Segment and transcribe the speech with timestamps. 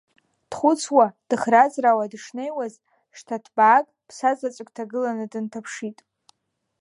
[0.49, 2.73] Дхәыцуа, дыхраа-ӡраауа дышнаиуаз,
[3.17, 5.97] шҭа ҭбаак ԥса заҵәык ҭагыланы дынҭаԥшит.